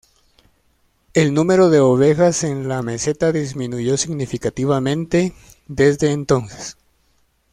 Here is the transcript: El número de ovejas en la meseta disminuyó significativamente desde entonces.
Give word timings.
El 1.13 1.35
número 1.35 1.69
de 1.69 1.79
ovejas 1.79 2.43
en 2.43 2.67
la 2.67 2.81
meseta 2.81 3.31
disminuyó 3.31 3.97
significativamente 3.97 5.35
desde 5.67 6.09
entonces. 6.11 6.75